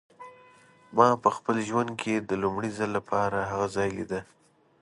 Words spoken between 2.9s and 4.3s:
لپاره هغه ځای لیده.